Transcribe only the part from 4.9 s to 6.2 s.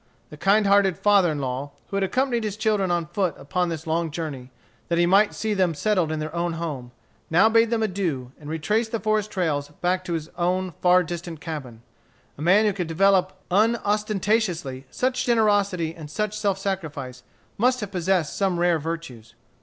he might see them settled in